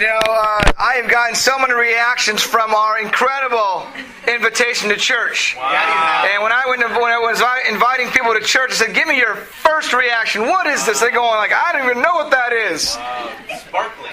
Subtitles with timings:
[0.00, 3.86] You know, uh, I have gotten so many reactions from our incredible
[4.26, 5.54] invitation to church.
[5.58, 9.18] And when I went, when I was inviting people to church, I said, "Give me
[9.18, 10.48] your first reaction.
[10.48, 12.96] What is this?" They're going like, "I don't even know what that is."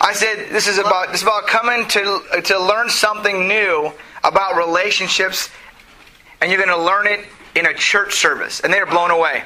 [0.01, 3.93] I said, "This is about this is about coming to to learn something new
[4.25, 5.49] about relationships,
[6.41, 7.25] and you're going to learn it
[7.55, 9.45] in a church service." And they are blown away.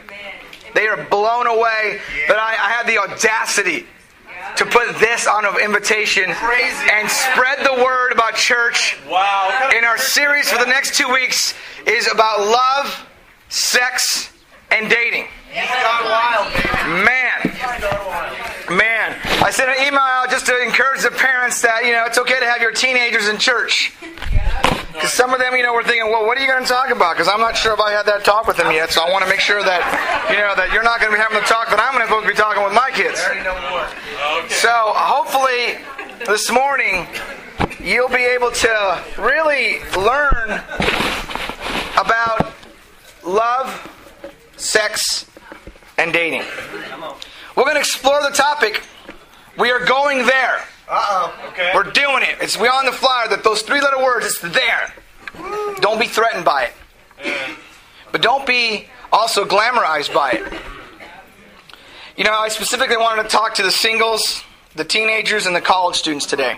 [0.73, 3.85] They are blown away that I, I had the audacity
[4.57, 8.97] to put this on an invitation and spread the word about church.
[9.09, 9.69] Wow.
[9.75, 11.53] In our series for the next two weeks
[11.85, 13.07] is about love,
[13.49, 14.31] sex,
[14.71, 15.27] and dating.
[17.05, 17.39] Man.
[18.69, 19.17] Man.
[19.43, 22.39] I sent an email out just to encourage the parents that, you know, it's okay
[22.39, 23.93] to have your teenagers in church.
[24.93, 26.91] Because some of them, you know, were thinking, well, what are you going to talk
[26.91, 27.15] about?
[27.15, 28.91] Because I'm not sure if I had that talk with them yet.
[28.91, 29.81] So I want to make sure that,
[30.29, 32.11] you know, that you're not going to be having the talk that I'm going to
[32.11, 33.19] to be talking with my kids.
[34.51, 35.79] So hopefully
[36.25, 37.07] this morning
[37.79, 40.61] you'll be able to really learn
[41.97, 42.53] about
[43.25, 43.89] love,
[44.57, 45.25] sex,
[45.97, 46.43] and dating.
[47.55, 48.83] We're going to explore the topic.
[49.57, 50.57] We are going there.
[50.87, 51.47] Uh-oh.
[51.53, 51.71] Okay.
[51.73, 52.35] We're doing it.
[52.41, 54.93] It's we on the flyer that those three letter words, it's there.
[55.79, 56.73] Don't be threatened by it.
[58.11, 60.53] But don't be also glamorized by it.
[62.17, 64.43] You know, I specifically wanted to talk to the singles,
[64.75, 66.57] the teenagers, and the college students today.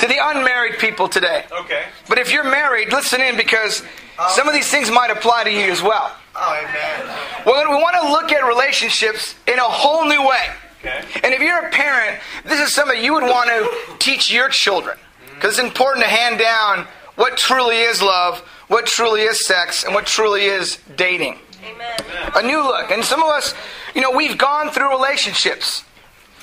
[0.00, 1.44] To the unmarried people today.
[1.50, 1.84] Okay.
[2.08, 3.82] But if you're married, listen in because
[4.30, 6.14] some of these things might apply to you as well.
[6.34, 7.16] Oh, amen.
[7.46, 10.46] Well, we want to look at relationships in a whole new way.
[10.80, 11.02] Okay.
[11.24, 14.98] And if you're a parent, this is something you would want to teach your children.
[14.98, 15.34] Mm-hmm.
[15.36, 16.86] Because it's important to hand down
[17.16, 21.38] what truly is love, what truly is sex, and what truly is dating.
[21.66, 21.98] Amen.
[22.36, 22.90] A new look.
[22.90, 23.54] And some of us,
[23.94, 25.84] you know, we've gone through relationships.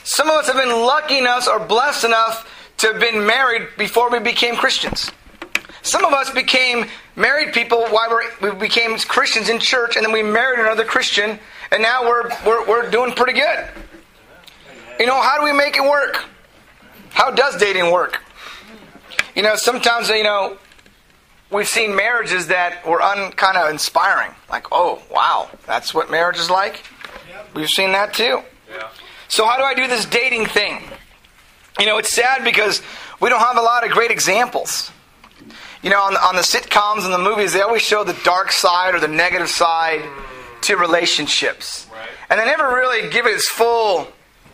[0.03, 4.09] Some of us have been lucky enough or blessed enough to have been married before
[4.09, 5.11] we became Christians.
[5.81, 10.23] Some of us became married people while we became Christians in church, and then we
[10.23, 11.39] married another Christian,
[11.71, 13.67] and now we're, we're, we're doing pretty good.
[14.99, 16.23] You know, how do we make it work?
[17.11, 18.21] How does dating work?
[19.35, 20.57] You know, sometimes, you know,
[21.53, 24.31] we've seen marriages that were un, kind of inspiring.
[24.49, 26.83] Like, oh, wow, that's what marriage is like?
[27.53, 28.41] We've seen that too.
[28.69, 28.89] Yeah.
[29.27, 30.81] So, how do I do this dating thing?
[31.79, 32.81] You know, it's sad because
[33.19, 34.91] we don't have a lot of great examples.
[35.81, 38.51] You know, on the, on the sitcoms and the movies, they always show the dark
[38.51, 40.01] side or the negative side
[40.61, 41.87] to relationships.
[41.91, 42.09] Right.
[42.29, 44.07] And they never really give it its full,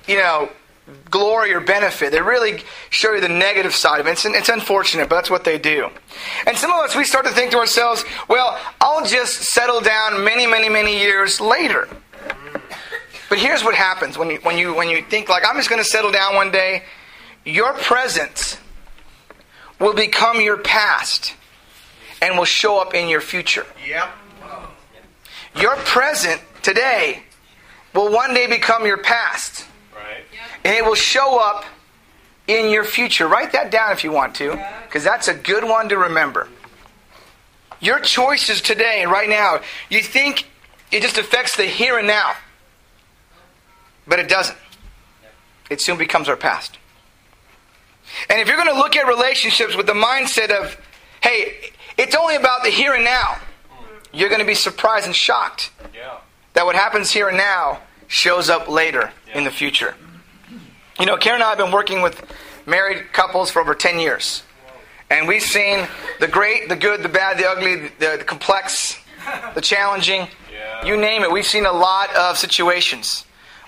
[0.07, 0.49] you know,
[1.09, 2.11] glory or benefit.
[2.11, 4.11] They really show you the negative side of it.
[4.11, 5.89] It's, it's unfortunate, but that's what they do.
[6.45, 10.23] And some of us, we start to think to ourselves, well, I'll just settle down
[10.23, 11.88] many, many, many years later.
[13.29, 15.81] But here's what happens when you, when you, when you think, like, I'm just going
[15.81, 16.83] to settle down one day.
[17.45, 18.59] Your present
[19.79, 21.35] will become your past
[22.21, 23.66] and will show up in your future.
[23.88, 24.09] Yep.
[25.56, 27.23] Your present today
[27.94, 29.66] will one day become your past.
[30.63, 31.65] And it will show up
[32.47, 33.27] in your future.
[33.27, 36.47] Write that down if you want to, because that's a good one to remember.
[37.79, 40.47] Your choices today and right now, you think
[40.91, 42.33] it just affects the here and now.
[44.07, 44.57] But it doesn't.
[45.69, 46.77] It soon becomes our past.
[48.29, 50.75] And if you're going to look at relationships with the mindset of,
[51.21, 53.37] hey, it's only about the here and now,
[54.11, 56.17] you're going to be surprised and shocked Yeah.
[56.53, 59.93] that what happens here and now shows up later in the future.
[60.99, 62.21] You know, Karen and I have been working with
[62.65, 64.43] married couples for over 10 years.
[65.09, 65.87] And we've seen
[66.19, 68.97] the great, the good, the bad, the ugly, the, the complex,
[69.55, 70.27] the challenging.
[70.51, 70.85] Yeah.
[70.85, 71.31] You name it.
[71.31, 73.23] We've seen a lot of situations.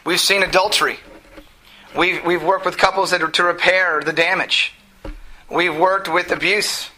[0.05, 0.99] We've seen adultery.
[1.97, 4.73] We've, we've worked with couples that are to repair the damage.
[5.49, 6.89] We've worked with abuse.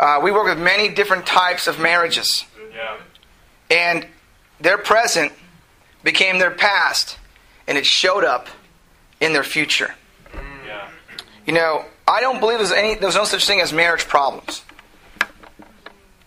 [0.00, 2.44] Uh, we work with many different types of marriages.
[2.74, 2.96] Yeah.
[3.70, 4.06] And
[4.60, 5.32] their present
[6.02, 7.18] became their past,
[7.68, 8.48] and it showed up
[9.20, 9.94] in their future.
[10.66, 10.88] Yeah.
[11.46, 14.64] You know, I don't believe there's any there's no such thing as marriage problems.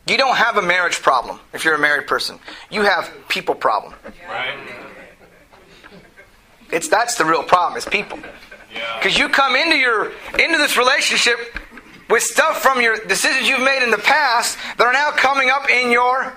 [0.08, 2.40] You don't have a marriage problem if you're a married person.
[2.70, 3.94] You have people problem.
[4.28, 4.58] Right.
[6.72, 8.20] It's that's the real problem is people.
[8.74, 8.98] Yeah.
[8.98, 11.38] Because you come into your into this relationship
[12.10, 15.70] with stuff from your decisions you've made in the past that are now coming up
[15.70, 16.34] in your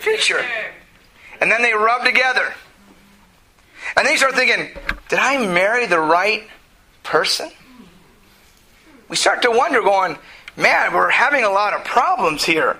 [0.00, 0.44] future.
[1.40, 2.54] And then they rub together.
[3.98, 4.68] And then you start thinking,
[5.08, 6.44] did I marry the right
[7.02, 7.50] person?
[9.08, 10.16] We start to wonder, going,
[10.56, 12.78] man, we're having a lot of problems here.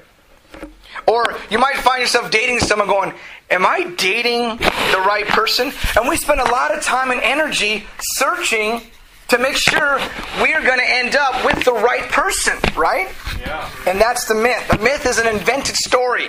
[1.09, 3.15] Or you might find yourself dating someone going,
[3.51, 5.73] Am I dating the right person?
[5.97, 8.83] And we spend a lot of time and energy searching
[9.29, 9.99] to make sure
[10.41, 13.09] we're going to end up with the right person, right?
[13.41, 13.71] Yeah.
[13.87, 14.69] And that's the myth.
[14.69, 16.29] The myth is an invented story.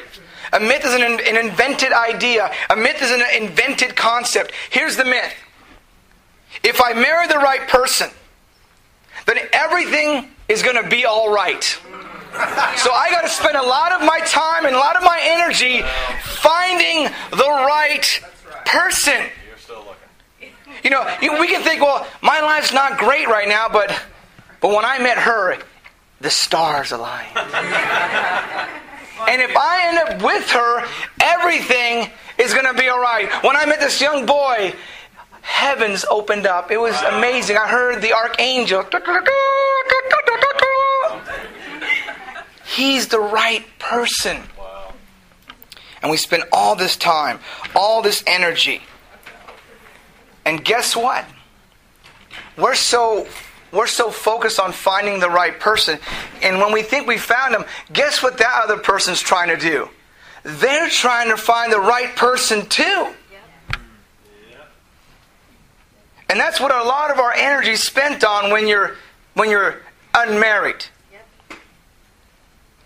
[0.53, 2.51] A myth is an, an invented idea.
[2.69, 4.51] A myth is an invented concept.
[4.69, 5.33] Here's the myth
[6.63, 8.09] if I marry the right person,
[9.25, 11.63] then everything is going to be all right.
[11.63, 15.19] So I got to spend a lot of my time and a lot of my
[15.21, 15.81] energy
[16.23, 18.21] finding the right
[18.65, 19.25] person.
[20.83, 23.91] You know, we can think, well, my life's not great right now, but
[24.61, 25.57] but when I met her,
[26.19, 27.35] the stars aligned.
[29.27, 30.87] and if I end up with her,
[31.21, 33.29] everything is going to be all right.
[33.43, 34.73] When I met this young boy,
[35.41, 36.71] heavens opened up.
[36.71, 37.57] It was amazing.
[37.57, 38.85] I heard the archangel.
[42.65, 44.37] He's the right person.
[46.01, 47.39] And we spend all this time,
[47.75, 48.81] all this energy.
[50.45, 51.25] And guess what?
[52.57, 53.27] We're so
[53.71, 55.99] we're so focused on finding the right person.
[56.41, 59.89] And when we think we found them, guess what that other person's trying to do?
[60.43, 63.13] They're trying to find the right person too.
[66.29, 68.95] And that's what a lot of our energy is spent on when you're
[69.33, 69.81] when you're
[70.13, 70.85] unmarried.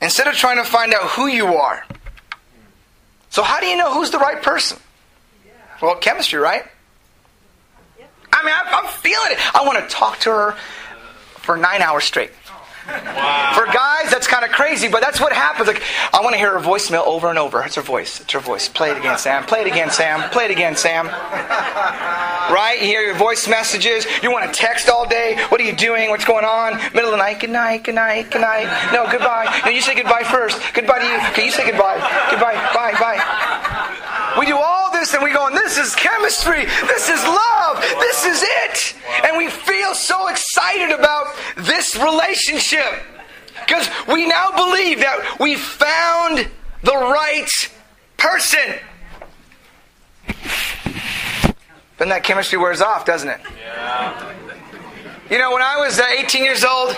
[0.01, 1.85] Instead of trying to find out who you are.
[3.29, 4.77] So how do you know who's the right person?
[5.81, 6.65] Well, chemistry, right?
[8.43, 9.55] I mean, I'm, I'm feeling it.
[9.55, 10.51] I want to talk to her
[11.37, 12.31] for nine hours straight.
[12.83, 15.67] For guys, that's kind of crazy, but that's what happens.
[15.67, 15.81] Like,
[16.11, 17.63] I want to hear her voicemail over and over.
[17.63, 18.19] It's her voice.
[18.19, 18.67] It's her voice.
[18.67, 19.45] Play it again, Sam.
[19.45, 20.29] Play it again, Sam.
[20.31, 21.07] Play it again, Sam.
[21.07, 22.75] Right?
[22.81, 24.05] You hear your voice messages.
[24.21, 25.37] You want to text all day.
[25.47, 26.09] What are you doing?
[26.09, 26.75] What's going on?
[26.93, 27.39] Middle of the night.
[27.39, 27.85] Good night.
[27.85, 28.29] Good night.
[28.29, 28.67] Good night.
[28.91, 29.61] No, goodbye.
[29.63, 30.59] No, you say goodbye first.
[30.73, 31.19] Goodbye to you.
[31.33, 32.03] Can you say goodbye?
[32.29, 32.55] Goodbye.
[32.73, 32.99] Bye.
[32.99, 34.35] Bye.
[34.37, 36.65] We do all this and we go, and this is chemistry.
[36.65, 37.42] This is love.
[37.99, 38.95] This is it.
[39.25, 43.03] And we feel so excited about this relationship
[43.65, 46.47] because we now believe that we found
[46.83, 47.49] the right
[48.17, 48.79] person.
[51.97, 53.39] Then that chemistry wears off, doesn't it?
[53.59, 54.33] Yeah.
[55.29, 56.95] You know, when I was uh, 18 years old,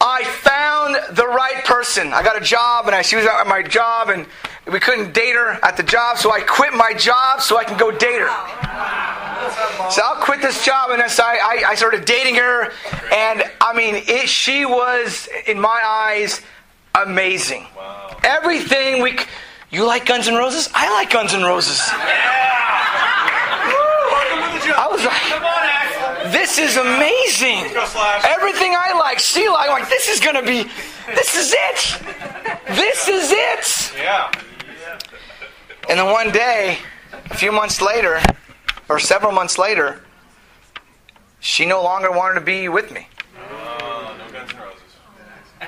[0.00, 2.12] I found the right person.
[2.12, 4.26] I got a job, and I, she was at my job, and
[4.70, 7.76] we couldn't date her at the job, so I quit my job so I can
[7.78, 9.23] go date her.
[9.90, 12.72] So I'll quit this job, and so I, I, I started dating her,
[13.12, 16.40] and I mean, it, she was, in my eyes,
[16.94, 17.66] amazing.
[17.76, 18.16] Wow.
[18.22, 19.18] Everything we.
[19.70, 20.68] You like Guns N' Roses?
[20.74, 21.80] I like Guns N' Roses.
[24.76, 26.32] I was like, Come on, Axl.
[26.32, 27.64] this is amazing.
[28.24, 30.64] Everything I like, she like, I'm like, this is gonna be,
[31.14, 32.00] this is it.
[32.68, 33.92] This is it.
[33.98, 34.30] Yeah.
[35.88, 36.78] And then one day,
[37.30, 38.20] a few months later,
[38.88, 40.00] or several months later,
[41.40, 43.08] she no longer wanted to be with me.
[43.50, 44.80] Oh, no Guns N' Roses.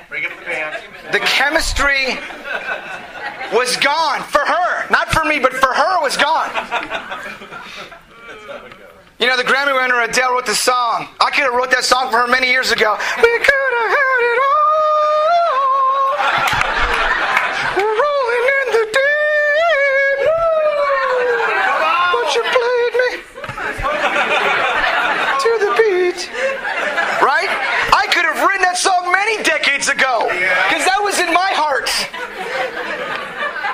[0.09, 0.81] Bring up the band.
[1.11, 2.17] The chemistry
[3.53, 4.87] was gone for her.
[4.89, 6.49] Not for me, but for her it was gone.
[9.19, 11.07] You know, the Grammy winner Adele wrote the song.
[11.19, 12.95] I could have wrote that song for her many years ago.
[13.17, 14.53] We could have had it all.
[17.81, 20.19] Rolling in the deep.
[22.13, 23.09] But you played me
[25.41, 26.29] to the beat.
[27.17, 27.49] Right?
[27.93, 30.29] I could have written that song many decades ago.
[30.29, 31.89] Because that was in my heart.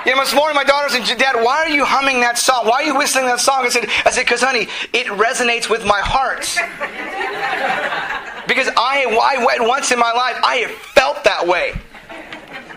[0.06, 2.66] You know, this morning my daughter said, Dad, why are you humming that song?
[2.66, 3.64] Why are you whistling that song?
[3.64, 6.44] I said, I said, because honey, it resonates with my heart.
[8.46, 11.72] Because I, I went once in my life, I have felt that way.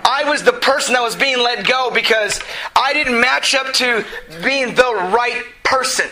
[0.05, 2.39] I was the person that was being let go because
[2.75, 4.05] I didn't match up to
[4.41, 6.07] being the right person.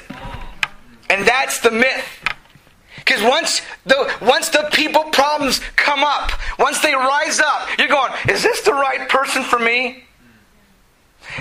[1.09, 2.24] And that's the myth.
[3.05, 8.11] Because once the once the people problems come up, once they rise up, you're going,
[8.27, 10.03] is this the right person for me?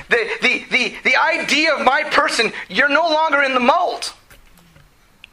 [0.08, 4.12] The, the, the, the idea of my person, you're no longer in the mold.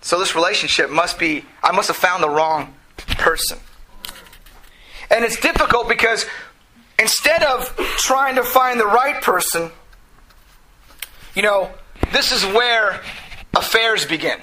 [0.02, 3.58] So this relationship must be, I must have found the wrong person.
[5.10, 6.26] And it's difficult because
[7.00, 9.72] instead of trying to find the right person,
[11.34, 11.72] you know,
[12.12, 13.02] this is where
[13.56, 14.40] affairs begin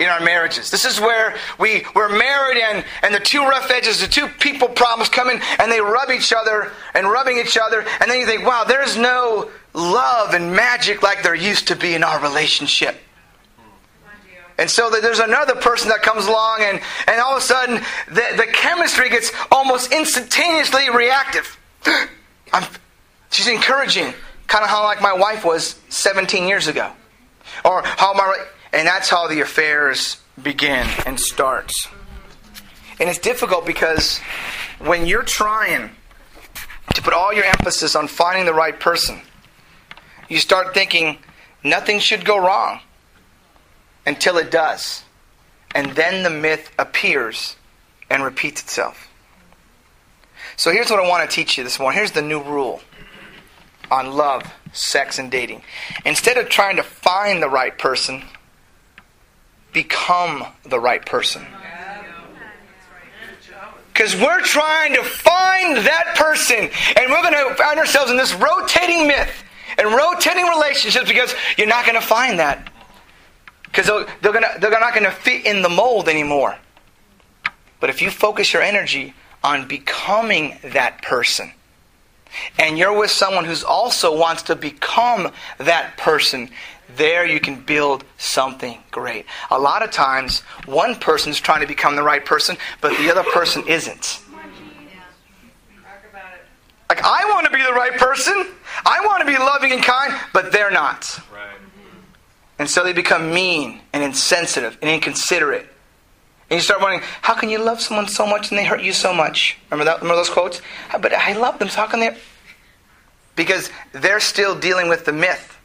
[0.00, 0.70] in our marriages.
[0.70, 4.68] This is where we, we're married and, and the two rough edges, the two people
[4.68, 7.84] problems come in and they rub each other and rubbing each other.
[8.00, 11.94] And then you think, wow, there's no love and magic like there used to be
[11.94, 12.96] in our relationship.
[14.58, 18.24] And so there's another person that comes along, and, and all of a sudden, the,
[18.36, 21.58] the chemistry gets almost instantaneously reactive.
[22.54, 22.64] I'm,
[23.30, 24.14] she's encouraging,
[24.46, 26.90] kind of how like my wife was 17 years ago.
[27.66, 31.88] Or how my, and that's how the affairs begin and starts.
[33.00, 34.18] And it's difficult because
[34.78, 35.90] when you're trying
[36.94, 39.22] to put all your emphasis on finding the right person,
[40.28, 41.16] you start thinking
[41.64, 42.80] nothing should go wrong
[44.04, 45.04] until it does.
[45.74, 47.56] And then the myth appears
[48.10, 49.08] and repeats itself.
[50.56, 51.96] So here's what I want to teach you this morning.
[51.96, 52.82] Here's the new rule
[53.90, 54.42] on love,
[54.74, 55.62] sex, and dating.
[56.04, 58.22] Instead of trying to find the right person,
[59.76, 61.44] become the right person.
[63.92, 68.32] Because we're trying to find that person, and we're going to find ourselves in this
[68.32, 69.44] rotating myth
[69.76, 72.72] and rotating relationships because you're not going to find that.
[73.64, 73.86] Because
[74.22, 76.56] they're, gonna, they're not going to fit in the mold anymore.
[77.78, 79.12] But if you focus your energy
[79.44, 81.52] on becoming that person,
[82.58, 86.48] and you're with someone who's also wants to become that person,
[86.94, 89.26] there you can build something great.
[89.50, 93.24] A lot of times, one person's trying to become the right person, but the other
[93.24, 94.20] person isn't.
[96.88, 98.46] Like, I want to be the right person.
[98.84, 101.18] I want to be loving and kind, but they're not.
[101.34, 101.58] Right.
[102.58, 105.66] And so they become mean and insensitive and inconsiderate.
[106.48, 108.92] And you start wondering, how can you love someone so much and they hurt you
[108.92, 109.58] so much?
[109.68, 110.00] Remember that?
[110.00, 110.62] Remember those quotes?
[110.92, 112.16] But I love them, so how can they?
[113.34, 115.55] Because they're still dealing with the myth.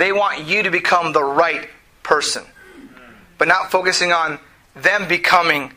[0.00, 1.68] They want you to become the right
[2.02, 2.42] person,
[3.36, 4.38] but not focusing on
[4.74, 5.74] them becoming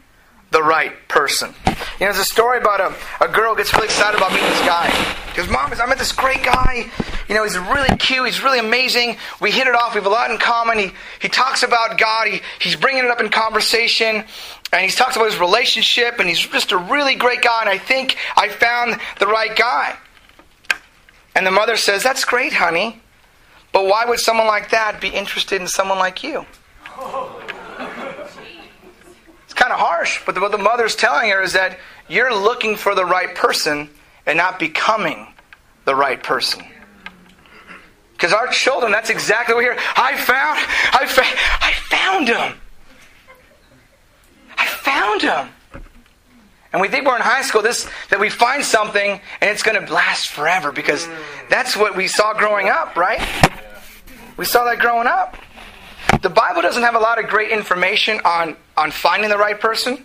[0.49, 1.53] the right person.
[1.67, 4.61] You know, there's a story about a, a girl gets really excited about meeting this
[4.61, 4.87] guy.
[5.27, 6.89] Because, Mom, is, I met this great guy.
[7.27, 8.25] You know, he's really cute.
[8.25, 9.17] He's really amazing.
[9.41, 9.93] We hit it off.
[9.93, 10.79] We have a lot in common.
[10.79, 12.29] He, he talks about God.
[12.29, 14.23] He, he's bringing it up in conversation.
[14.71, 16.19] And he talks about his relationship.
[16.19, 17.59] And he's just a really great guy.
[17.59, 19.97] And I think I found the right guy.
[21.35, 23.01] And the mother says, That's great, honey.
[23.73, 26.45] But why would someone like that be interested in someone like you?
[29.43, 31.77] It's kind of harsh, but what the mother's telling her is that
[32.07, 33.89] you're looking for the right person
[34.25, 35.33] and not becoming
[35.85, 36.63] the right person.
[38.13, 39.77] Because our children, that's exactly what we hear.
[39.97, 40.59] I found,
[40.93, 42.57] I, fa- I found him.
[44.57, 45.49] I found him.
[46.73, 49.85] And we think we're in high school, this that we find something and it's going
[49.85, 51.07] to last forever because
[51.47, 53.21] that's what we saw growing up, right?
[54.37, 55.37] We saw that growing up.
[56.23, 60.03] The Bible doesn't have a lot of great information on, on finding the right person,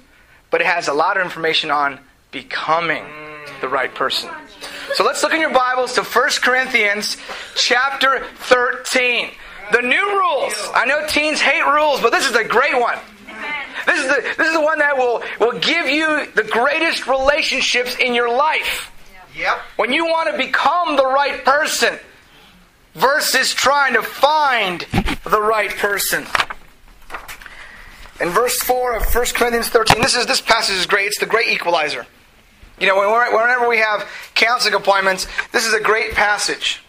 [0.50, 2.00] but it has a lot of information on
[2.32, 3.04] becoming
[3.62, 4.28] the right person.
[4.94, 7.16] So let's look in your Bibles to 1 Corinthians
[7.54, 9.30] chapter 13.
[9.72, 10.54] The new rules.
[10.74, 12.98] I know teens hate rules, but this is a great one.
[13.88, 17.96] This is the, this is the one that will, will give you the greatest relationships
[17.96, 18.92] in your life.
[19.34, 19.58] Yep.
[19.76, 21.98] When you want to become the right person
[22.94, 24.82] versus trying to find
[25.24, 26.26] the right person.
[28.20, 31.06] In verse 4 of 1 Corinthians 13, this is this passage is great.
[31.06, 32.04] It's the great equalizer.
[32.78, 36.82] You know, whenever we have counseling appointments, this is a great passage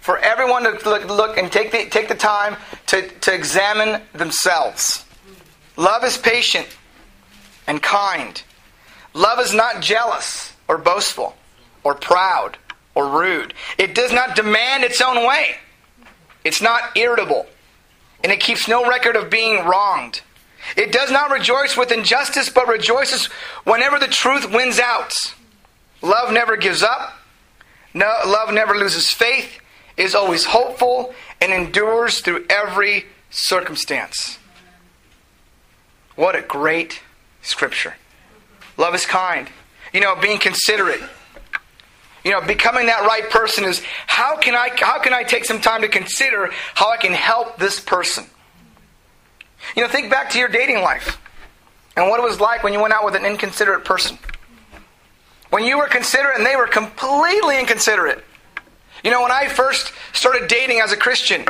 [0.00, 2.56] for everyone to look, look and take the, take the time
[2.86, 5.04] to, to examine themselves.
[5.76, 6.68] Love is patient
[7.66, 8.42] and kind.
[9.14, 11.34] Love is not jealous or boastful
[11.84, 12.58] or proud
[12.94, 13.54] or rude.
[13.78, 15.56] It does not demand its own way.
[16.44, 17.46] It's not irritable.
[18.22, 20.20] And it keeps no record of being wronged.
[20.76, 23.26] It does not rejoice with injustice, but rejoices
[23.64, 25.12] whenever the truth wins out.
[26.02, 27.18] Love never gives up.
[27.94, 29.58] No, love never loses faith,
[29.96, 34.38] is always hopeful, and endures through every circumstance.
[36.16, 37.00] What a great
[37.42, 37.94] scripture.
[38.76, 39.48] Love is kind.
[39.92, 41.00] You know, being considerate.
[42.24, 45.60] You know, becoming that right person is how can I how can I take some
[45.60, 48.24] time to consider how I can help this person?
[49.76, 51.20] You know, think back to your dating life
[51.96, 54.18] and what it was like when you went out with an inconsiderate person.
[55.50, 58.24] When you were considerate and they were completely inconsiderate.
[59.04, 61.44] You know, when I first started dating as a Christian,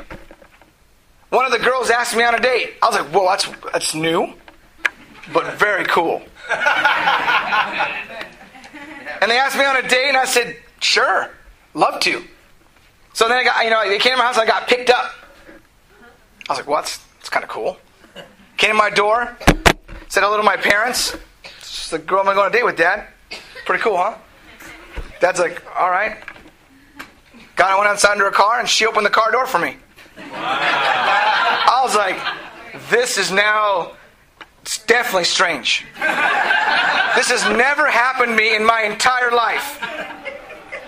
[1.28, 2.75] one of the girls asked me on a date.
[2.83, 4.35] I was like, "Well, that's that's new,
[5.33, 6.23] but very cool."
[9.21, 11.31] and they asked me on a date, and I said, "Sure,
[11.75, 12.23] love to."
[13.12, 14.91] So then I got, you know, they came to my house, and I got picked
[14.91, 15.12] up.
[16.49, 17.76] I was like, "Well, that's, that's kind of cool."
[18.57, 19.37] Came to my door,
[20.09, 21.17] said hello to my parents.
[21.59, 23.07] It's the girl I'm going to on a date with, Dad.
[23.64, 24.17] Pretty cool, huh?
[25.21, 26.17] Dad's like, all right.
[27.57, 29.76] Got I went outside into her car, and she opened the car door for me.
[30.19, 32.19] I was like,
[32.91, 33.93] this is now
[34.75, 35.85] it's definitely strange.
[35.99, 39.79] This has never happened to me in my entire life.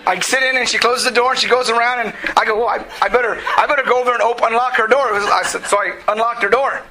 [0.07, 2.57] I sit in and she closes the door and she goes around and I go,
[2.57, 5.13] well, I, I better, I better go over and open, unlock her door.
[5.13, 6.81] Was, I said, so I unlocked her door.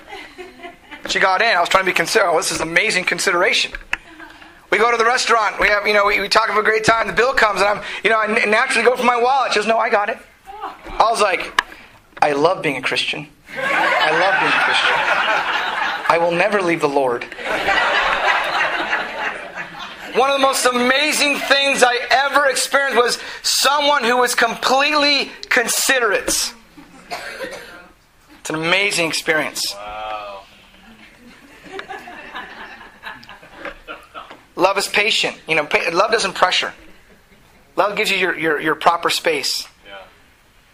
[1.09, 1.57] She got in.
[1.57, 2.33] I was trying to be considerate.
[2.33, 3.73] Oh, this is amazing consideration.
[4.71, 5.59] We go to the restaurant.
[5.59, 7.09] We have, you know, we, we talk have a great time.
[7.09, 9.53] The bill comes, and I'm, you know, I naturally go for my wallet.
[9.53, 10.19] She goes, no, I got it.
[10.91, 11.61] I was like,
[12.23, 13.27] I love being a Christian.
[13.57, 15.64] I love being a Christian.
[16.15, 17.25] I will never leave the Lord.
[20.15, 26.29] One of the most amazing things I ever experienced was someone who was completely considerate.
[26.29, 26.55] It's
[28.49, 29.75] an amazing experience.
[29.75, 30.45] Wow.
[34.55, 35.37] Love is patient.
[35.49, 36.73] You know, pa- love doesn't pressure.
[37.75, 39.67] Love gives you your, your, your proper space.
[39.85, 39.99] Yeah.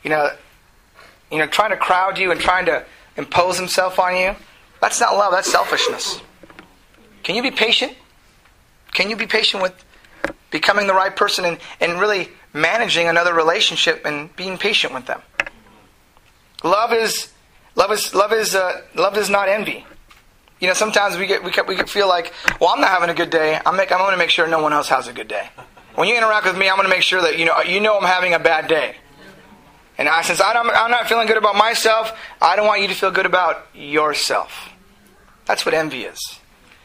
[0.02, 0.30] You know,
[1.32, 2.84] you know, trying to crowd you and trying to
[3.16, 4.36] impose himself on you.
[4.80, 5.32] That's not love.
[5.32, 6.20] That's selfishness.
[7.22, 7.94] Can you be patient?
[8.92, 9.84] Can you be patient with
[10.50, 15.20] becoming the right person and, and really managing another relationship and being patient with them?
[16.64, 17.32] Love is
[17.74, 19.84] love is love is uh, love is not envy.
[20.60, 23.10] You know, sometimes we get we get, we get feel like, well, I'm not having
[23.10, 23.58] a good day.
[23.64, 25.48] I'm make, I'm going to make sure no one else has a good day.
[25.94, 27.98] When you interact with me, I'm going to make sure that you know you know
[27.98, 28.96] I'm having a bad day.
[29.96, 32.94] And I, since I I'm not feeling good about myself, I don't want you to
[32.94, 34.69] feel good about yourself.
[35.46, 36.18] That's what envy is.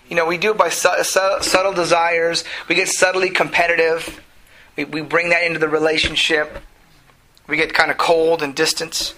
[0.10, 2.44] You know, we do it by su- su- subtle desires.
[2.68, 4.22] We get subtly competitive.
[4.76, 6.58] We, we bring that into the relationship.
[7.48, 9.16] We get kind of cold and distant.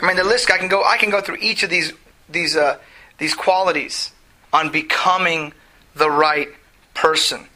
[0.00, 0.84] I mean, the list I can go.
[0.84, 1.92] I can go through each of these
[2.28, 2.78] these uh,
[3.18, 4.12] these qualities
[4.52, 5.52] on becoming
[5.94, 6.48] the right
[6.94, 7.46] person.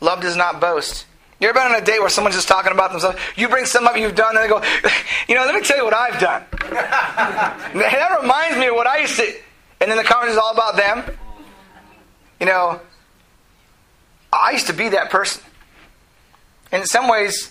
[0.00, 1.06] Love does not boast.
[1.40, 3.16] You ever been on a date where someone's just talking about themselves?
[3.36, 4.60] You bring something up you've done, and they go,
[5.28, 6.44] you know, let me tell you what I've done.
[6.60, 9.34] that reminds me of what I used to.
[9.80, 11.16] And then the conversation is all about them.
[12.40, 12.80] You know,
[14.32, 15.42] I used to be that person.
[16.70, 17.50] And in some ways,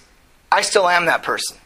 [0.51, 1.57] I still am that person.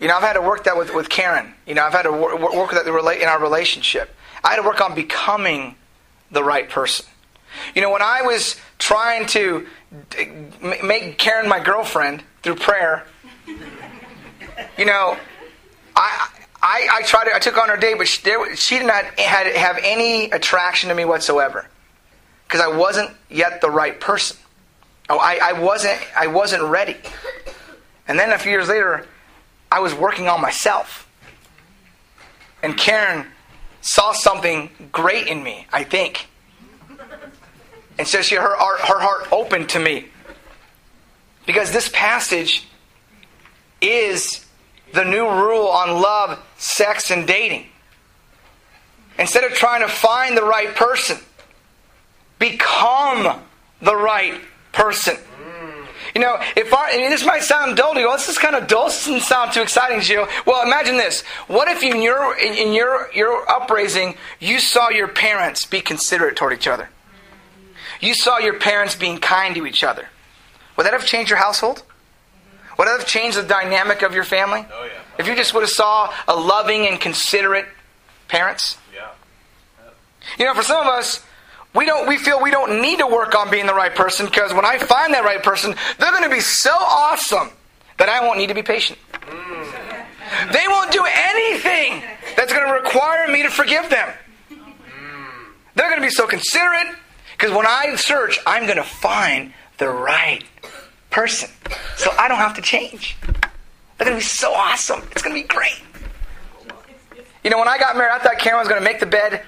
[0.00, 1.54] You know, I've had to work that with, with Karen.
[1.66, 4.14] You know, I've had to work, work with that in our relationship.
[4.42, 5.76] I had to work on becoming
[6.30, 7.06] the right person.
[7.74, 9.66] You know, when I was trying to
[10.82, 13.04] make Karen my girlfriend through prayer,
[14.76, 15.16] you know,
[15.96, 16.28] I,
[16.94, 19.54] I, tried to, I took on her date, but she, there, she did not had,
[19.56, 21.66] have any attraction to me whatsoever
[22.46, 24.36] because I wasn't yet the right person.
[25.08, 26.96] Oh, I, I wasn't I wasn't ready.
[28.08, 29.06] And then a few years later,
[29.70, 31.10] I was working on myself.
[32.62, 33.26] And Karen
[33.80, 36.28] saw something great in me, I think.
[37.98, 40.06] And so she, her, her heart opened to me.
[41.46, 42.66] Because this passage
[43.80, 44.46] is
[44.92, 47.66] the new rule on love, sex, and dating.
[49.18, 51.18] Instead of trying to find the right person,
[52.38, 53.40] become
[53.80, 54.40] the right
[54.72, 55.16] person.
[56.14, 58.06] You know, if our, I mean, this might sound dull to you.
[58.06, 58.86] Well, this is kind of dull.
[58.86, 60.26] This doesn't sound too exciting to you.
[60.46, 61.22] Well, imagine this.
[61.48, 66.52] What if in your in your your upraising you saw your parents be considerate toward
[66.52, 66.88] each other?
[68.00, 70.08] You saw your parents being kind to each other.
[70.76, 71.82] Would that have changed your household?
[72.78, 74.66] Would that have changed the dynamic of your family?
[74.72, 75.03] Oh, yeah.
[75.18, 77.66] If you just would have saw a loving and considerate
[78.28, 78.76] parents?
[78.94, 79.10] Yeah.
[80.38, 81.24] You know, for some of us,
[81.74, 84.54] we don't we feel we don't need to work on being the right person because
[84.54, 87.50] when I find that right person, they're going to be so awesome
[87.98, 88.98] that I won't need to be patient.
[89.12, 90.52] Mm.
[90.52, 92.02] They won't do anything
[92.36, 94.08] that's going to require me to forgive them.
[94.50, 94.58] Mm.
[95.74, 96.94] They're going to be so considerate
[97.36, 100.44] because when I search, I'm going to find the right
[101.10, 101.50] person.
[101.96, 103.16] So I don't have to change.
[103.98, 105.02] They're going to be so awesome.
[105.12, 105.80] It's going to be great.
[107.42, 109.42] You know, when I got married, I thought Karen was going to make the bed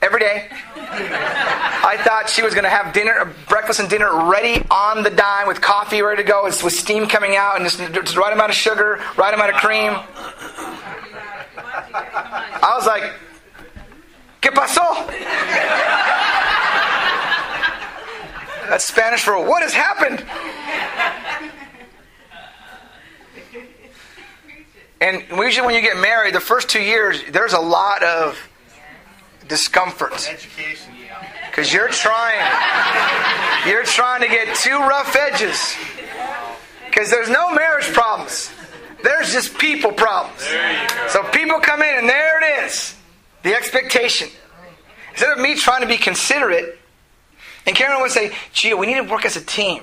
[0.00, 0.48] every day.
[0.50, 5.46] I thought she was going to have dinner, breakfast and dinner ready on the dime
[5.46, 9.00] with coffee ready to go, with steam coming out, and just, right amount of sugar,
[9.16, 9.92] right amount of cream.
[11.94, 13.12] I was like,
[14.42, 14.82] ¿Qué pasó?
[18.68, 20.24] That's Spanish for what has happened?
[25.02, 28.38] And usually, when you get married, the first two years, there's a lot of
[29.48, 30.12] discomfort
[31.50, 32.38] because you're trying,
[33.66, 35.74] you're trying to get two rough edges.
[36.86, 38.52] Because there's no marriage problems,
[39.02, 40.38] there's just people problems.
[40.48, 41.08] There you go.
[41.08, 42.94] So people come in, and there it is,
[43.42, 44.28] the expectation.
[45.10, 46.78] Instead of me trying to be considerate,
[47.66, 49.82] and Karen would say, "Gee, we need to work as a team."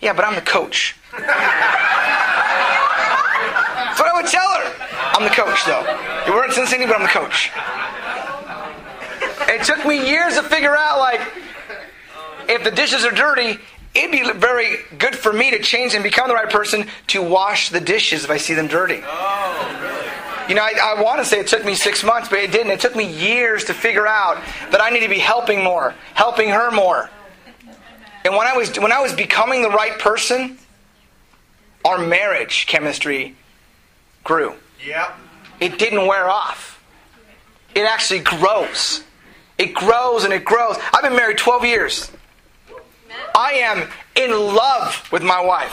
[0.00, 0.96] Yeah, but I'm the coach.
[4.30, 4.86] Tell her.
[5.12, 5.82] I'm the coach, though.
[6.26, 7.50] You weren't Cincinnati, but I'm the coach.
[9.48, 11.20] It took me years to figure out, like,
[12.48, 13.58] if the dishes are dirty,
[13.94, 17.70] it'd be very good for me to change and become the right person to wash
[17.70, 19.00] the dishes if I see them dirty.
[19.04, 20.48] Oh, really?
[20.48, 22.70] You know, I, I want to say it took me six months, but it didn't.
[22.70, 26.50] It took me years to figure out that I need to be helping more, helping
[26.50, 27.10] her more.
[28.24, 30.58] And when I was when I was becoming the right person,
[31.84, 33.36] our marriage chemistry
[34.26, 34.54] grew.
[34.84, 35.16] Yep.
[35.60, 36.82] It didn't wear off.
[37.74, 39.02] It actually grows.
[39.58, 40.76] It grows and it grows.
[40.92, 42.10] I've been married 12 years.
[43.34, 45.72] I am in love with my wife.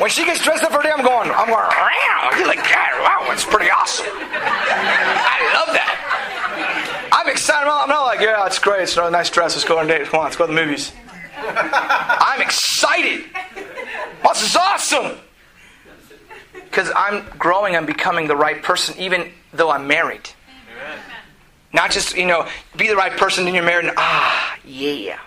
[0.00, 2.58] When she gets dressed up for a day, I'm going, I'm going, wow, you like
[2.58, 3.00] that?
[3.02, 4.06] Wow, that's pretty awesome.
[4.06, 7.10] I love that.
[7.12, 7.68] I'm excited.
[7.68, 8.82] I'm not like, yeah, it's great.
[8.82, 9.54] It's a nice dress.
[9.54, 10.06] Let's go on a date.
[10.08, 10.92] Come on, let's go to the movies.
[11.36, 13.24] I'm excited.
[14.22, 15.18] This is awesome.
[16.78, 20.30] Because I'm growing I'm becoming the right person, even though I'm married.
[20.76, 21.00] Amen.
[21.72, 25.18] Not just, you know, be the right person, then you're married, and ah, yeah.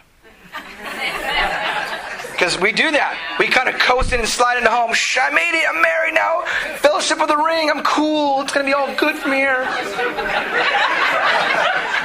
[2.32, 3.36] Because we do that.
[3.38, 4.94] We kind of coast in and slide into home.
[4.94, 5.66] Shh, I made it.
[5.70, 6.44] I'm married now.
[6.78, 7.70] Fellowship of the Ring.
[7.70, 8.42] I'm cool.
[8.42, 9.58] It's going to be all good from here.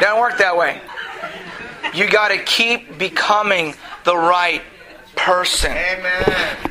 [0.01, 0.81] Doesn't work that way.
[1.95, 4.63] You got to keep becoming the right
[5.15, 5.71] person.
[5.71, 6.66] Amen.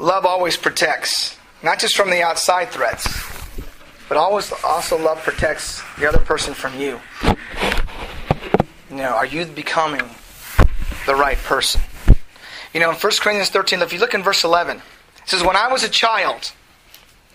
[0.00, 3.06] Love always protects, not just from the outside threats,
[4.08, 6.98] but always also love protects the other person from you.
[8.88, 10.08] You know, are you becoming
[11.04, 11.82] the right person?
[12.72, 14.82] You know, in 1 Corinthians 13, if you look in verse 11, it
[15.26, 16.50] says, When I was a child,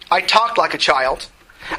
[0.10, 1.30] I talked like a child.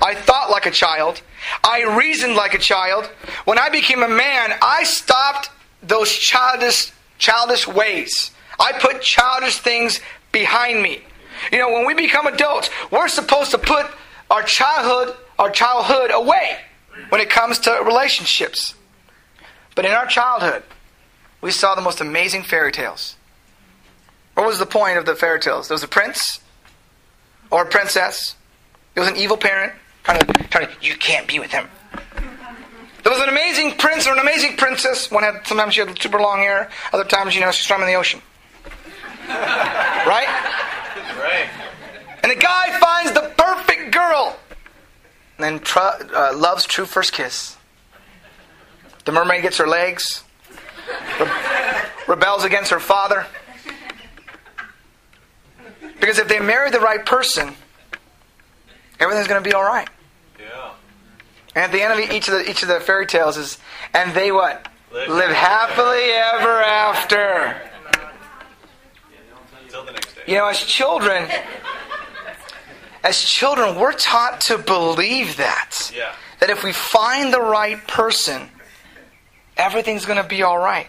[0.01, 1.21] I thought like a child.
[1.65, 3.07] I reasoned like a child.
[3.45, 5.51] When I became a man, I stopped
[5.83, 8.31] those childish, childish ways.
[8.59, 10.01] I put childish things
[10.33, 11.01] behind me.
[11.53, 13.87] You know, when we become adults, we're supposed to put
[14.31, 16.59] our childhood, our childhood away
[17.11, 18.75] when it comes to relationships.
[19.75, 20.63] But in our childhood,
[21.41, 23.17] we saw the most amazing fairy tales.
[24.35, 25.69] What was the point of the fairy tales?
[25.69, 26.41] There was a prince
[27.51, 28.35] or a princess.
[28.95, 29.73] There was an evil parent
[30.05, 31.69] trying to, trying to you can't be with him.
[33.03, 35.11] There was an amazing prince or an amazing princess.
[35.11, 36.71] One had sometimes she had super long hair.
[36.93, 38.21] Other times, you know, she's swimming in the ocean.
[40.07, 40.29] right?
[41.19, 41.49] Right.
[42.23, 44.37] And the guy finds the perfect girl.
[45.39, 47.57] And then tr- uh, love's true first kiss.
[49.05, 50.25] The mermaid gets her legs,
[51.21, 51.31] re-
[52.09, 53.27] rebels against her father.
[56.01, 57.55] Because if they marry the right person,
[58.99, 59.89] everything's going to be all right.
[60.39, 60.73] Yeah.
[61.55, 63.59] And at the end of each of the each of the fairy tales is,
[63.95, 64.69] and they what?
[64.93, 67.71] Live- Live happily ever after.
[69.77, 70.23] Until the next day.
[70.27, 71.29] You know, as children,
[73.05, 75.93] as children, we're taught to believe that.
[75.95, 76.13] Yeah.
[76.41, 78.49] That if we find the right person,
[79.57, 80.87] everything's going to be all right.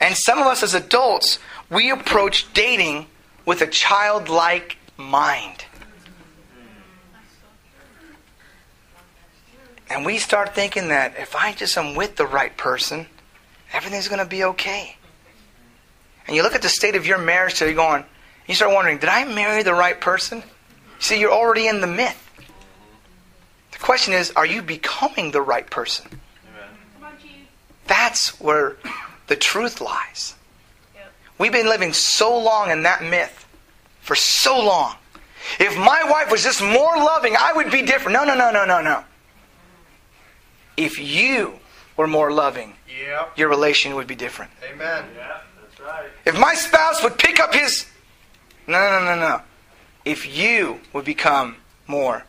[0.00, 3.06] And some of us as adults, we approach dating
[3.44, 5.64] with a childlike mind.
[9.88, 13.06] And we start thinking that if I just am with the right person,
[13.72, 14.96] everything's going to be okay.
[16.30, 18.04] And you look at the state of your marriage today so you're going,
[18.46, 20.44] you start wondering, did I marry the right person?
[21.00, 22.24] See, you're already in the myth.
[23.72, 26.06] The question is, are you becoming the right person?
[27.02, 27.10] Amen.
[27.88, 28.76] That's where
[29.26, 30.36] the truth lies.
[31.36, 33.44] We've been living so long in that myth
[34.00, 34.94] for so long.
[35.58, 38.12] If my wife was just more loving, I would be different.
[38.12, 39.02] No, no, no, no, no, no.
[40.76, 41.54] If you
[41.96, 43.36] were more loving, Yep.
[43.36, 44.52] your relation would be different.
[44.62, 44.78] Amen.
[45.16, 45.49] Yeah, that's right.
[46.24, 47.86] If my spouse would pick up his.
[48.66, 49.42] No, no, no, no.
[50.04, 52.24] If you would become more.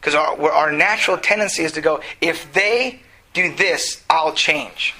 [0.00, 3.00] Because our, our natural tendency is to go, if they
[3.32, 4.94] do this, I'll change.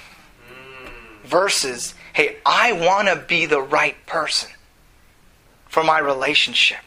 [1.23, 4.51] Versus, hey, I want to be the right person
[5.67, 6.79] for my relationship.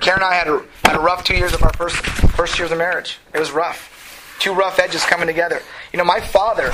[0.00, 2.72] Karen and I had a, had a rough two years of our first, first years
[2.72, 3.18] of marriage.
[3.32, 4.36] It was rough.
[4.38, 5.62] Two rough edges coming together.
[5.92, 6.72] You know, my father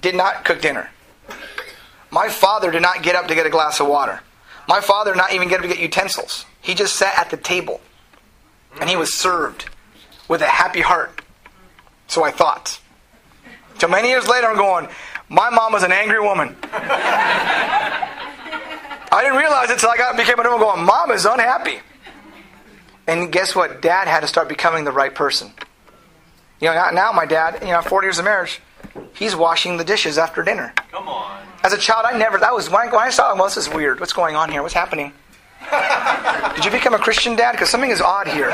[0.00, 0.90] did not cook dinner.
[2.10, 4.20] My father did not get up to get a glass of water.
[4.68, 6.44] My father did not even get up to get utensils.
[6.60, 7.80] He just sat at the table
[8.80, 9.66] and he was served
[10.28, 11.22] with a happy heart.
[12.06, 12.80] So I thought.
[13.78, 14.88] So many years later, I'm going,
[15.28, 16.56] my mom was an angry woman.
[19.12, 21.80] I didn't realize it until I got became a woman going, mom is unhappy.
[23.06, 23.80] And guess what?
[23.82, 25.50] Dad had to start becoming the right person.
[26.60, 28.60] You know, now- my dad, you know, 40 years of marriage,
[29.14, 30.72] he's washing the dishes after dinner.
[30.90, 31.42] Come on.
[31.62, 32.38] As a child, I never.
[32.38, 33.34] That was when I, when I saw.
[33.34, 34.00] Well, this is weird.
[34.00, 34.62] What's going on here?
[34.62, 35.12] What's happening?
[36.54, 37.52] Did you become a Christian dad?
[37.52, 38.50] Because something is odd here.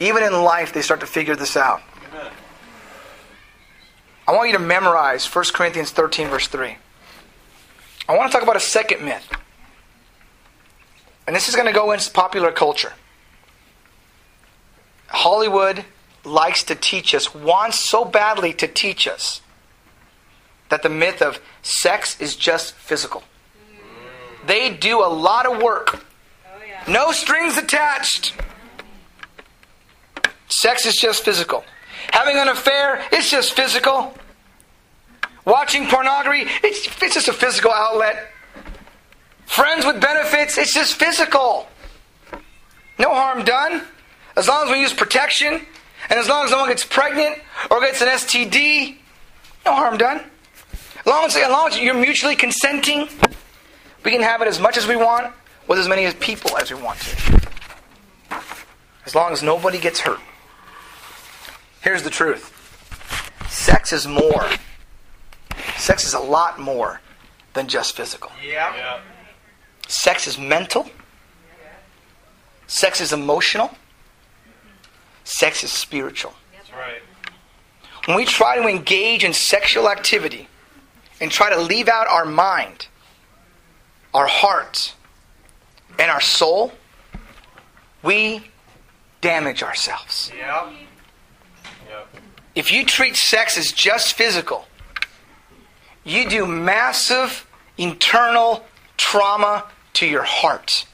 [0.00, 1.82] Even in life, they start to figure this out.
[4.26, 6.76] I want you to memorize 1 Corinthians 13, verse 3.
[8.08, 9.30] I want to talk about a second myth.
[11.26, 12.92] And this is going to go into popular culture.
[15.08, 15.84] Hollywood
[16.24, 19.40] likes to teach us, wants so badly to teach us,
[20.68, 23.22] that the myth of sex is just physical.
[24.46, 26.04] They do a lot of work,
[26.86, 28.34] no strings attached.
[30.48, 31.64] Sex is just physical.
[32.12, 34.14] Having an affair, it's just physical.
[35.44, 38.28] Watching pornography, it's, it's just a physical outlet.
[39.46, 41.68] Friends with benefits, it's just physical.
[42.98, 43.82] No harm done.
[44.36, 45.62] As long as we use protection,
[46.12, 47.38] and as long as no one gets pregnant
[47.70, 48.96] or gets an STD,
[49.64, 50.20] no harm done.
[51.00, 53.08] As long as, as long as you're mutually consenting,
[54.04, 55.32] we can have it as much as we want
[55.66, 57.48] with as many people as we want to.
[59.06, 60.20] As long as nobody gets hurt.
[61.80, 62.52] Here's the truth
[63.48, 64.46] sex is more.
[65.78, 67.00] Sex is a lot more
[67.54, 68.30] than just physical.
[68.46, 68.76] Yeah.
[68.76, 69.00] yeah.
[69.88, 70.90] Sex is mental.
[72.66, 73.70] Sex is emotional.
[75.24, 76.34] Sex is spiritual.
[76.52, 77.02] That's right.
[78.06, 80.48] When we try to engage in sexual activity
[81.20, 82.88] and try to leave out our mind,
[84.12, 84.94] our heart,
[85.98, 86.72] and our soul,
[88.02, 88.42] we
[89.20, 90.32] damage ourselves.
[90.36, 90.72] Yep.
[91.88, 92.08] Yep.
[92.54, 94.66] If you treat sex as just physical,
[96.04, 97.46] you do massive
[97.78, 98.64] internal
[98.96, 100.86] trauma to your heart.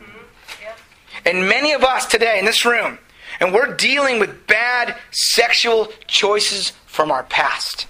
[0.00, 1.28] Mm-hmm.
[1.28, 2.98] And many of us today in this room,
[3.40, 7.86] and we're dealing with bad sexual choices from our past.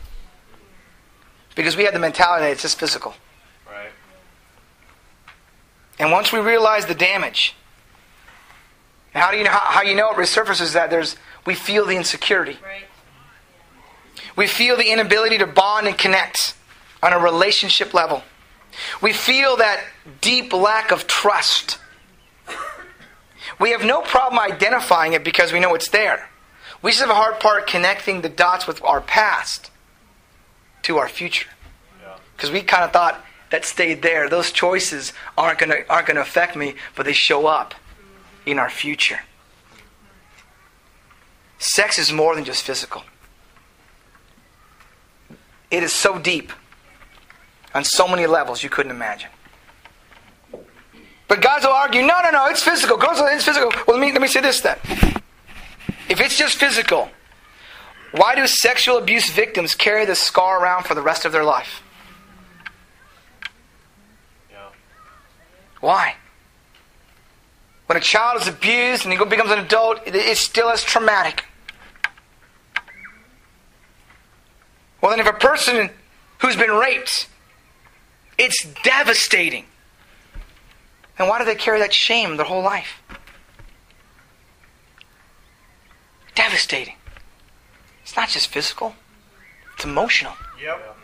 [1.55, 3.15] Because we had the mentality that it's just physical.
[3.67, 3.91] Right.
[5.99, 7.55] And once we realize the damage,
[9.15, 11.87] and how do you know how, how you know it resurfaces that there's we feel
[11.87, 12.59] the insecurity.
[12.63, 12.85] Right.
[14.37, 16.55] We feel the inability to bond and connect
[17.03, 18.23] on a relationship level.
[19.01, 19.83] We feel that
[20.21, 21.79] deep lack of trust.
[23.59, 26.29] We have no problem identifying it because we know it's there.
[26.83, 29.71] We just have a hard part connecting the dots with our past
[30.83, 31.49] to our future.
[32.03, 32.17] Yeah.
[32.37, 34.29] Because we kind of thought that stayed there.
[34.29, 37.75] Those choices aren't going to aren't going to affect me, but they show up
[38.45, 39.21] in our future.
[41.59, 43.03] Sex is more than just physical.
[45.71, 46.53] It is so deep
[47.75, 49.31] on so many levels you couldn't imagine.
[51.29, 52.97] But guys will argue, no, no, no, it's physical.
[52.97, 53.71] Girls, it's physical.
[53.87, 54.79] Well, let me, let me say this then.
[56.09, 57.11] If it's just physical,
[58.13, 61.83] why do sexual abuse victims carry this scar around for the rest of their life?
[64.51, 64.69] Yeah.
[65.81, 66.15] Why?
[67.87, 71.45] When a child is abused and he becomes an adult, it- it's still as traumatic.
[75.01, 75.91] Well, then, if a person
[76.39, 77.29] who's been raped,
[78.39, 79.67] it's devastating.
[81.19, 83.01] Then why do they carry that shame their whole life?
[86.35, 86.97] Devastating.
[88.03, 88.95] It's not just physical,
[89.75, 90.97] it's emotional, Yep.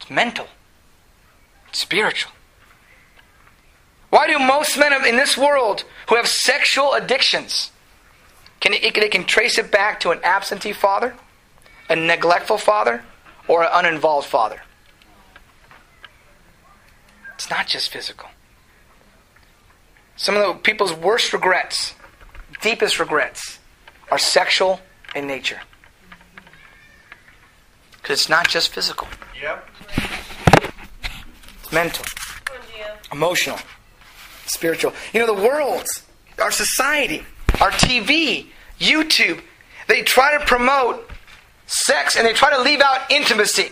[0.00, 0.46] it's mental,
[1.68, 2.32] it's spiritual.
[4.10, 7.72] Why do most men in this world who have sexual addictions
[8.60, 11.14] can it, they can trace it back to an absentee father,
[11.90, 13.02] a neglectful father,
[13.48, 14.62] or an uninvolved father?
[17.36, 18.28] It's not just physical.
[20.16, 21.94] Some of the people's worst regrets,
[22.62, 23.58] deepest regrets,
[24.10, 24.80] are sexual
[25.14, 25.60] in nature.
[28.00, 29.08] Because it's not just physical,
[29.40, 29.68] Yep.
[31.62, 32.04] it's mental
[32.44, 33.12] Come on, Gio.
[33.12, 33.58] emotional,
[34.46, 34.94] spiritual.
[35.12, 35.84] You know, the world,
[36.40, 37.24] our society,
[37.60, 38.46] our TV,
[38.80, 39.42] YouTube,
[39.88, 41.10] they try to promote
[41.66, 43.70] sex and they try to leave out intimacy.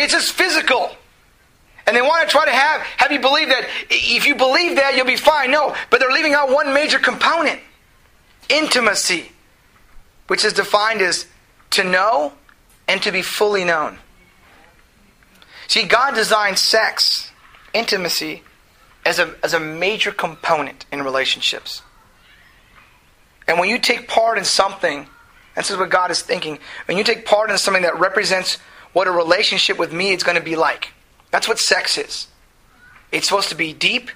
[0.00, 0.90] It's just physical.
[1.86, 4.96] And they want to try to have, have you believe that if you believe that,
[4.96, 5.50] you'll be fine.
[5.50, 7.60] No, but they're leaving out one major component
[8.48, 9.30] intimacy,
[10.26, 11.26] which is defined as
[11.70, 12.32] to know
[12.88, 13.98] and to be fully known.
[15.68, 17.30] See, God designed sex,
[17.72, 18.42] intimacy,
[19.04, 21.82] as a, as a major component in relationships.
[23.46, 25.06] And when you take part in something,
[25.54, 28.58] this is what God is thinking, when you take part in something that represents
[28.96, 30.88] what a relationship with me is going to be like,
[31.30, 32.28] that's what sex is.
[33.12, 34.10] It's supposed to be deep,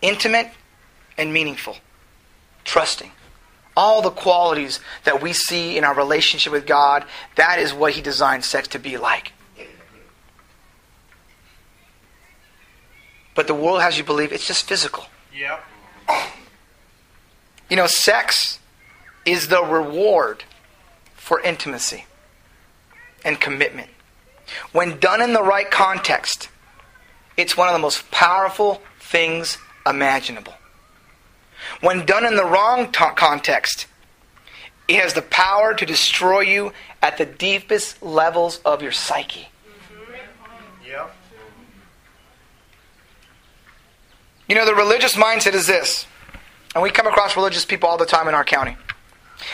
[0.00, 0.48] intimate,
[1.18, 1.78] and meaningful,
[2.62, 3.10] trusting.
[3.76, 8.00] All the qualities that we see in our relationship with God, that is what He
[8.00, 9.32] designed sex to be like.
[13.34, 15.06] But the world has you believe it's just physical.
[15.36, 15.64] Yep.
[17.68, 18.60] You know, sex
[19.26, 20.44] is the reward
[21.16, 22.04] for intimacy
[23.24, 23.88] and commitment
[24.72, 26.48] When done in the right context,
[27.36, 30.54] it's one of the most powerful things imaginable.
[31.80, 33.86] When done in the wrong t- context,
[34.86, 39.48] it has the power to destroy you at the deepest levels of your psyche.
[39.90, 40.86] Mm-hmm.
[40.86, 41.16] Yep.
[44.48, 46.06] You know, the religious mindset is this,
[46.74, 48.76] and we come across religious people all the time in our county.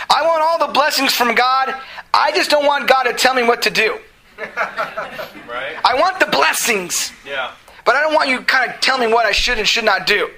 [0.09, 1.75] I want all the blessings from God.
[2.13, 3.99] I just don't want God to tell me what to do.
[4.39, 5.77] Right?
[5.85, 7.53] I want the blessings, Yeah.
[7.85, 9.85] but I don't want you to kind of tell me what I should and should
[9.85, 10.31] not do.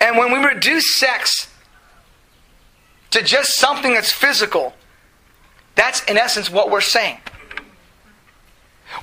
[0.00, 1.48] And when we reduce sex
[3.10, 4.74] to just something that's physical,
[5.74, 7.18] that's in essence what we're saying.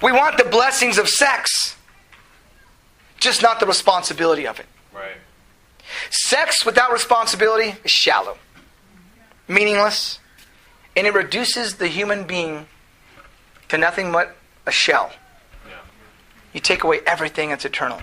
[0.02, 1.76] We want the blessings of sex,
[3.19, 4.65] just not the responsibility of it.
[4.93, 5.17] Right.
[6.10, 8.38] Sex without responsibility is shallow,
[9.47, 10.19] meaningless,
[10.95, 12.67] and it reduces the human being
[13.69, 15.12] to nothing but a shell.
[16.53, 18.01] You take away everything that's eternal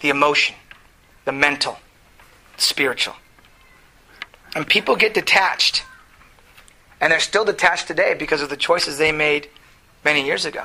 [0.00, 0.54] the emotion,
[1.24, 1.78] the mental,
[2.56, 3.14] the spiritual.
[4.54, 5.84] And people get detached.
[7.00, 9.48] And they're still detached today because of the choices they made
[10.04, 10.64] many years ago.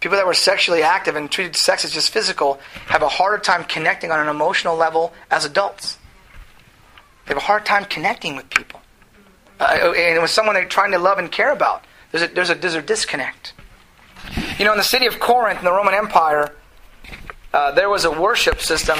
[0.00, 3.64] People that were sexually active and treated sex as just physical have a harder time
[3.64, 5.96] connecting on an emotional level as adults.
[7.26, 8.80] They have a hard time connecting with people.
[9.60, 11.84] Uh, and with someone they're trying to love and care about.
[12.10, 13.52] There's a, there's, a, there's a disconnect.
[14.58, 16.54] You know, in the city of Corinth in the Roman Empire,
[17.52, 18.98] uh, there was a worship system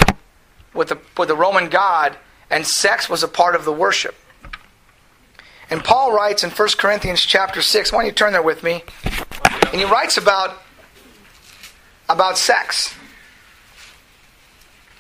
[0.75, 2.17] with the, with the Roman God,
[2.51, 4.15] and sex was a part of the worship.
[5.71, 8.85] And Paul writes in 1 Corinthians chapter 6, why don't you turn there with me?
[9.73, 10.63] And he writes about,
[12.09, 12.95] about sex.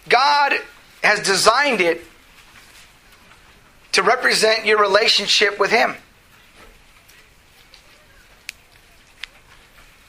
[0.08, 0.54] God
[1.02, 2.04] has designed it
[3.92, 5.94] to represent your relationship with Him.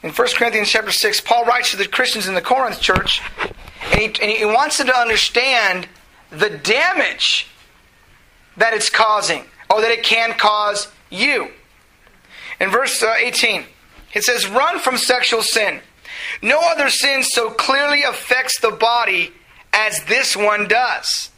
[0.02, 3.22] In 1 Corinthians chapter 6, Paul writes to the Christians in the Corinth church,
[3.90, 5.88] and he, and he wants them to understand
[6.30, 7.46] the damage
[8.56, 11.48] that it's causing, or that it can cause you.
[12.60, 13.64] In verse uh, 18,
[14.14, 15.80] it says, Run from sexual sin.
[16.42, 19.32] No other sin so clearly affects the body
[19.72, 21.30] as this one does.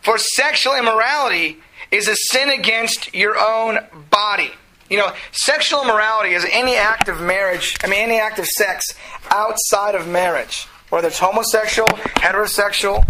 [0.00, 1.58] For sexual immorality
[1.90, 3.78] is a sin against your own
[4.10, 4.50] body.
[4.90, 8.84] You know, sexual immorality is any act of marriage, I mean, any act of sex
[9.30, 13.04] outside of marriage, whether it's homosexual, heterosexual,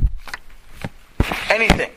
[1.50, 1.90] anything.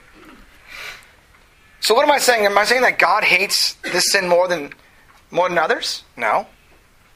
[1.81, 2.45] So, what am I saying?
[2.45, 4.73] Am I saying that God hates this sin more than
[5.31, 6.03] more than others?
[6.17, 6.45] No.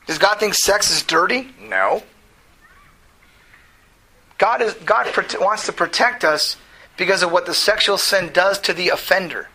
[0.08, 1.50] Does God think sex is dirty?
[1.62, 2.04] No.
[4.38, 5.08] God is God
[5.40, 6.58] wants to protect us
[6.98, 9.50] because of what the sexual sin does to the offender.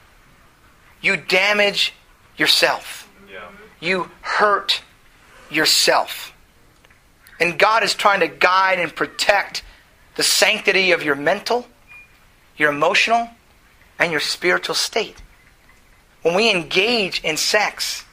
[1.01, 1.95] You damage
[2.37, 3.09] yourself.
[3.31, 3.49] Yeah.
[3.81, 4.83] You hurt
[5.51, 6.33] yourself.
[7.41, 9.63] And God is trying to guide and protect
[10.17, 11.67] the sanctity of your mental,
[12.57, 13.29] your emotional,
[13.99, 15.17] and your spiritual state.
[16.23, 18.05] When we engage in sex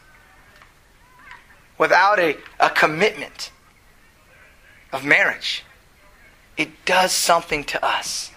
[1.78, 3.52] without a, a commitment
[4.92, 5.64] of marriage,
[6.58, 8.32] it does something to us.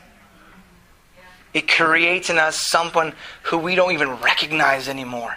[1.58, 5.36] It creates in us someone who we don't even recognize anymore.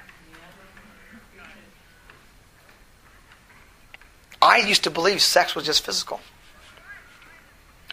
[4.40, 6.20] I used to believe sex was just physical.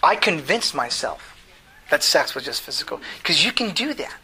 [0.03, 1.39] I convinced myself
[1.91, 4.15] that sex was just physical because you can do that.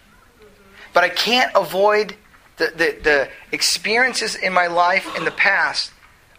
[0.92, 2.14] But I can't avoid
[2.58, 5.92] the, the, the experiences in my life in the past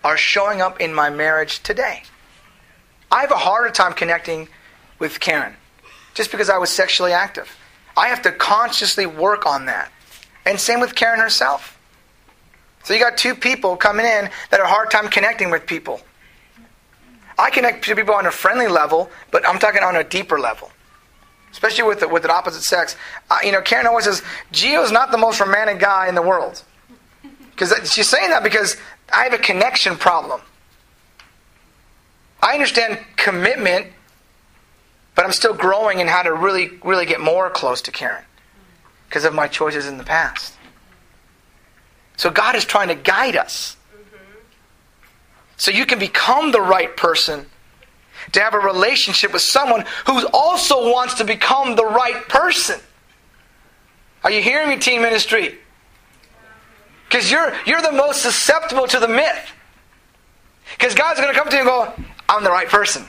[0.04, 2.04] are showing up in my marriage today.
[3.12, 4.50] I have a harder time connecting
[5.00, 5.56] with Karen
[6.16, 7.56] just because I was sexually active.
[7.96, 9.92] I have to consciously work on that.
[10.46, 11.80] And same with Karen herself.
[12.84, 16.02] So you got two people coming in that have a hard time connecting with people.
[17.38, 20.72] I connect to people on a friendly level, but I'm talking on a deeper level,
[21.52, 22.96] especially with the, with the opposite sex.
[23.30, 24.22] Uh, you know, Karen always says
[24.54, 26.64] Gio's not the most romantic guy in the world,
[27.52, 28.78] because she's saying that because
[29.12, 30.42] I have a connection problem.
[32.42, 33.88] I understand commitment,
[35.16, 38.24] but I'm still growing in how to really, really get more close to Karen
[39.08, 40.54] because of my choices in the past.
[42.18, 43.78] So God is trying to guide us.
[45.58, 47.46] So you can become the right person
[48.34, 52.80] to have a relationship with someone who also wants to become the right person.
[54.24, 55.58] Are you hearing me, team ministry?
[57.08, 59.52] Because you're, you're the most susceptible to the myth.
[60.78, 61.94] Because God's going to come to you and go,
[62.28, 63.06] I'm the right person.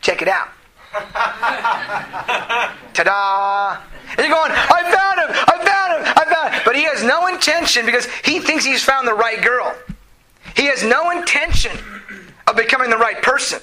[0.00, 0.48] Check it out.
[2.92, 3.78] Ta da!
[4.16, 5.30] And you're going, I found him!
[5.46, 6.02] I found him!
[6.16, 6.62] I found him!
[6.64, 9.72] But he has no intention because he thinks he's found the right girl.
[10.56, 11.70] He has no intention
[12.48, 13.60] of becoming the right person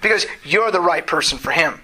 [0.00, 1.78] because you're the right person for him.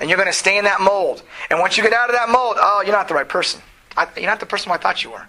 [0.00, 1.22] And you're going to stay in that mold.
[1.50, 3.60] And once you get out of that mold, oh, you're not the right person.
[3.96, 5.26] I, you're not the person I thought you were.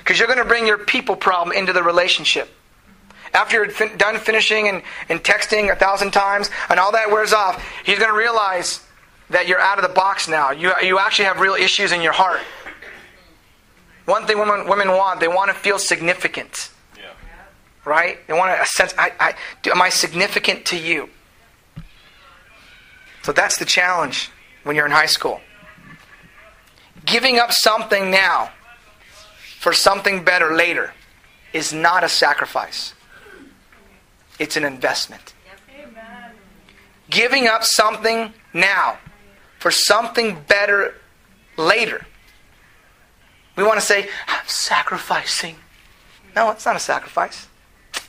[0.00, 2.52] Because you're going to bring your people problem into the relationship.
[3.36, 7.34] After you're fin- done finishing and, and texting a thousand times and all that wears
[7.34, 8.80] off, he's going to realize
[9.30, 10.52] that you're out of the box now.
[10.52, 12.40] You, you actually have real issues in your heart.
[14.06, 16.70] One thing women, women want, they want to feel significant.
[16.96, 17.10] Yeah.
[17.84, 18.26] Right?
[18.26, 21.10] They want a sense, I, I, do, am I significant to you?
[23.22, 24.30] So that's the challenge
[24.62, 25.40] when you're in high school.
[27.04, 28.50] Giving up something now
[29.58, 30.94] for something better later
[31.52, 32.94] is not a sacrifice.
[34.38, 35.34] It's an investment.
[37.08, 38.98] Giving up something now
[39.58, 40.94] for something better
[41.56, 42.04] later.
[43.56, 45.56] We want to say, I'm sacrificing.
[46.34, 47.46] No, it's not a sacrifice.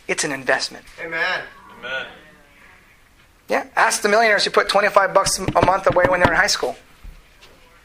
[0.07, 0.86] It's an investment.
[0.99, 1.41] Amen.
[1.80, 2.07] Amen.
[3.47, 6.39] Yeah, ask the millionaires who put 25 bucks a month away when they were in
[6.39, 6.75] high school.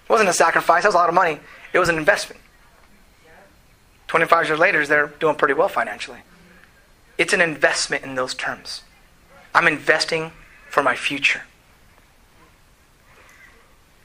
[0.05, 1.38] It wasn't a sacrifice, that was a lot of money.
[1.72, 2.40] It was an investment.
[4.09, 6.18] 25 years later, they're doing pretty well financially.
[7.18, 8.82] It's an investment in those terms.
[9.54, 10.32] I'm investing
[10.70, 11.42] for my future.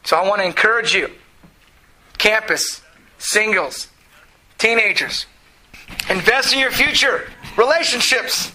[0.04, 1.10] So I want to encourage you,
[2.18, 2.82] campus,
[3.18, 3.88] singles,
[4.58, 5.26] teenagers,
[6.10, 8.52] invest in your future, relationships,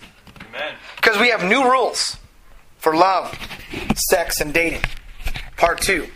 [0.48, 0.74] Amen.
[0.96, 2.16] because we have new rules
[2.78, 3.38] for love,
[3.94, 4.82] sex, and dating.
[5.56, 6.06] Part two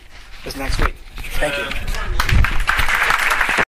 [0.45, 0.95] is next week.
[1.39, 2.26] Thank you.